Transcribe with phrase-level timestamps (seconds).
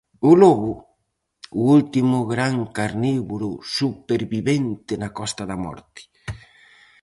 [0.29, 0.73] O lobo,
[1.59, 6.01] o último gran carnívoro supervivente na Costa da Morte.